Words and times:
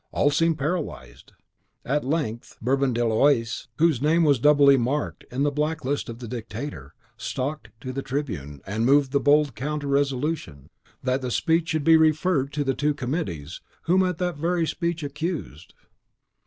All 0.11 0.31
seemed 0.31 0.57
paralyzed. 0.57 1.33
At 1.85 2.03
length 2.03 2.57
Bourdon 2.59 2.91
de 2.91 3.05
l'Oise, 3.05 3.67
whose 3.77 4.01
name 4.01 4.23
was 4.23 4.39
doubly 4.39 4.75
marked 4.75 5.25
in 5.31 5.43
the 5.43 5.51
black 5.51 5.85
list 5.85 6.09
of 6.09 6.17
the 6.17 6.27
Dictator, 6.27 6.95
stalked 7.17 7.69
to 7.81 7.93
the 7.93 8.01
tribune, 8.01 8.61
and 8.65 8.83
moved 8.83 9.11
the 9.11 9.19
bold 9.19 9.53
counter 9.53 9.85
resolution, 9.85 10.71
that 11.03 11.21
the 11.21 11.29
speech 11.29 11.69
should 11.69 11.83
be 11.83 11.97
referred 11.97 12.51
to 12.53 12.63
the 12.63 12.73
two 12.73 12.95
committees 12.95 13.61
whom 13.83 13.99
that 14.17 14.37
very 14.37 14.65
speech 14.65 15.03
accused. 15.03 15.75